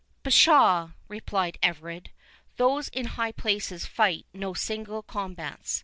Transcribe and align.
"Pshaw," 0.23 0.93
replied 1.09 1.59
Everard, 1.61 2.09
"those 2.57 2.87
in 2.87 3.05
his 3.05 3.15
high 3.17 3.31
place 3.31 3.85
fight 3.85 4.25
no 4.33 4.55
single 4.55 5.03
combats. 5.03 5.79